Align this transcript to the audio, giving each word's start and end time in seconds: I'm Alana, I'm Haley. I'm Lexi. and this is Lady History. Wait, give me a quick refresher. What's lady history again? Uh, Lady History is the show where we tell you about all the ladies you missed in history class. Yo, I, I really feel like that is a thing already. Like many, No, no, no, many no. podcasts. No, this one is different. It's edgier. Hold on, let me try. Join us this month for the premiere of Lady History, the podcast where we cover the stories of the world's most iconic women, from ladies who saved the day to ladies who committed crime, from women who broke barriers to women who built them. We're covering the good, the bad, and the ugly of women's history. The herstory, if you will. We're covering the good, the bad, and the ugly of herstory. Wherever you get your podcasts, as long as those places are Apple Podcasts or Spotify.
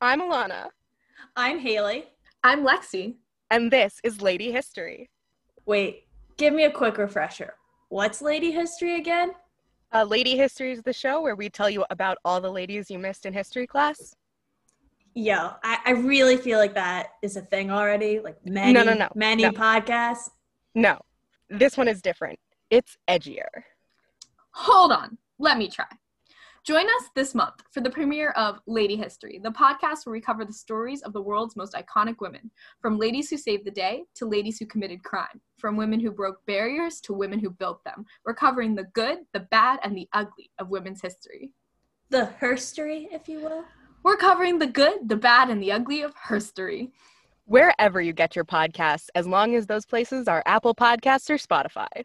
I'm 0.00 0.20
Alana, 0.20 0.68
I'm 1.36 1.58
Haley. 1.58 2.04
I'm 2.42 2.64
Lexi. 2.64 3.16
and 3.50 3.70
this 3.70 4.00
is 4.02 4.22
Lady 4.22 4.50
History. 4.50 5.10
Wait, 5.66 6.06
give 6.38 6.54
me 6.54 6.64
a 6.64 6.70
quick 6.70 6.96
refresher. 6.98 7.54
What's 7.90 8.22
lady 8.22 8.50
history 8.52 8.96
again? 8.96 9.32
Uh, 9.92 10.04
Lady 10.04 10.36
History 10.36 10.70
is 10.70 10.82
the 10.82 10.92
show 10.92 11.20
where 11.20 11.34
we 11.34 11.50
tell 11.50 11.68
you 11.68 11.84
about 11.90 12.16
all 12.24 12.40
the 12.40 12.50
ladies 12.50 12.88
you 12.90 12.98
missed 12.98 13.26
in 13.26 13.32
history 13.32 13.66
class. 13.66 14.14
Yo, 15.14 15.50
I, 15.64 15.78
I 15.84 15.90
really 15.90 16.36
feel 16.36 16.58
like 16.58 16.74
that 16.76 17.08
is 17.22 17.36
a 17.36 17.42
thing 17.42 17.72
already. 17.72 18.20
Like 18.20 18.36
many, 18.46 18.72
No, 18.72 18.84
no, 18.84 18.94
no, 18.94 19.08
many 19.16 19.42
no. 19.42 19.50
podcasts. 19.50 20.30
No, 20.76 21.00
this 21.48 21.76
one 21.76 21.88
is 21.88 22.00
different. 22.00 22.38
It's 22.70 22.96
edgier. 23.08 23.48
Hold 24.52 24.92
on, 24.92 25.18
let 25.40 25.58
me 25.58 25.68
try. 25.68 25.86
Join 26.62 26.84
us 26.84 27.08
this 27.14 27.34
month 27.34 27.54
for 27.70 27.80
the 27.80 27.88
premiere 27.88 28.32
of 28.32 28.60
Lady 28.66 28.94
History, 28.94 29.40
the 29.42 29.50
podcast 29.50 30.04
where 30.04 30.12
we 30.12 30.20
cover 30.20 30.44
the 30.44 30.52
stories 30.52 31.00
of 31.00 31.14
the 31.14 31.22
world's 31.22 31.56
most 31.56 31.72
iconic 31.72 32.16
women, 32.20 32.50
from 32.82 32.98
ladies 32.98 33.30
who 33.30 33.38
saved 33.38 33.64
the 33.64 33.70
day 33.70 34.04
to 34.16 34.26
ladies 34.26 34.58
who 34.58 34.66
committed 34.66 35.02
crime, 35.02 35.40
from 35.56 35.78
women 35.78 35.98
who 35.98 36.10
broke 36.10 36.44
barriers 36.46 37.00
to 37.00 37.14
women 37.14 37.38
who 37.38 37.48
built 37.48 37.82
them. 37.84 38.04
We're 38.26 38.34
covering 38.34 38.74
the 38.74 38.84
good, 38.92 39.20
the 39.32 39.40
bad, 39.50 39.78
and 39.82 39.96
the 39.96 40.06
ugly 40.12 40.50
of 40.58 40.68
women's 40.68 41.00
history. 41.00 41.50
The 42.10 42.28
herstory, 42.38 43.08
if 43.10 43.26
you 43.26 43.40
will. 43.40 43.64
We're 44.02 44.18
covering 44.18 44.58
the 44.58 44.66
good, 44.66 45.08
the 45.08 45.16
bad, 45.16 45.48
and 45.48 45.62
the 45.62 45.72
ugly 45.72 46.02
of 46.02 46.14
herstory. 46.14 46.90
Wherever 47.46 48.02
you 48.02 48.12
get 48.12 48.36
your 48.36 48.44
podcasts, 48.44 49.06
as 49.14 49.26
long 49.26 49.54
as 49.54 49.66
those 49.66 49.86
places 49.86 50.28
are 50.28 50.42
Apple 50.44 50.74
Podcasts 50.74 51.30
or 51.30 51.36
Spotify. 51.36 52.04